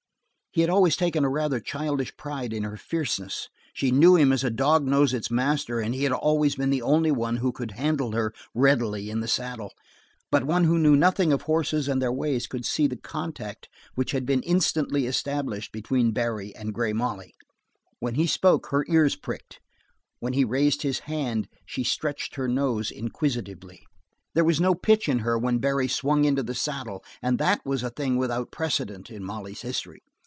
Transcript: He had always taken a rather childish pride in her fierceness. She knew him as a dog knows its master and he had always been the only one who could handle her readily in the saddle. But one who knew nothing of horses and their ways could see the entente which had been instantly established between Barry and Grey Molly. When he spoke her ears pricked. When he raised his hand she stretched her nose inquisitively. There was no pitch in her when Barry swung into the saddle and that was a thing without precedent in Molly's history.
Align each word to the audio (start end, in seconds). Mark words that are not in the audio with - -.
He 0.53 0.59
had 0.59 0.69
always 0.69 0.97
taken 0.97 1.23
a 1.23 1.29
rather 1.29 1.61
childish 1.61 2.17
pride 2.17 2.51
in 2.51 2.63
her 2.63 2.75
fierceness. 2.75 3.47
She 3.73 3.89
knew 3.89 4.17
him 4.17 4.33
as 4.33 4.43
a 4.43 4.49
dog 4.49 4.83
knows 4.85 5.13
its 5.13 5.31
master 5.31 5.79
and 5.79 5.95
he 5.95 6.03
had 6.03 6.11
always 6.11 6.55
been 6.57 6.71
the 6.71 6.81
only 6.81 7.09
one 7.09 7.37
who 7.37 7.53
could 7.53 7.71
handle 7.71 8.11
her 8.11 8.33
readily 8.53 9.09
in 9.09 9.21
the 9.21 9.29
saddle. 9.29 9.71
But 10.29 10.43
one 10.43 10.65
who 10.65 10.77
knew 10.77 10.97
nothing 10.97 11.31
of 11.31 11.43
horses 11.43 11.87
and 11.87 12.01
their 12.01 12.11
ways 12.11 12.47
could 12.47 12.65
see 12.65 12.85
the 12.85 12.99
entente 13.15 13.69
which 13.95 14.11
had 14.11 14.25
been 14.25 14.41
instantly 14.43 15.05
established 15.05 15.71
between 15.71 16.11
Barry 16.11 16.53
and 16.53 16.73
Grey 16.73 16.91
Molly. 16.91 17.33
When 18.01 18.15
he 18.15 18.27
spoke 18.27 18.71
her 18.71 18.85
ears 18.89 19.15
pricked. 19.15 19.61
When 20.19 20.33
he 20.33 20.43
raised 20.43 20.81
his 20.81 20.99
hand 21.07 21.47
she 21.65 21.85
stretched 21.85 22.35
her 22.35 22.49
nose 22.49 22.91
inquisitively. 22.91 23.83
There 24.33 24.43
was 24.43 24.59
no 24.59 24.75
pitch 24.75 25.07
in 25.07 25.19
her 25.19 25.37
when 25.39 25.59
Barry 25.59 25.87
swung 25.87 26.25
into 26.25 26.43
the 26.43 26.53
saddle 26.55 27.05
and 27.21 27.37
that 27.39 27.65
was 27.65 27.83
a 27.83 27.89
thing 27.89 28.17
without 28.17 28.51
precedent 28.51 29.09
in 29.09 29.23
Molly's 29.23 29.61
history. 29.61 30.01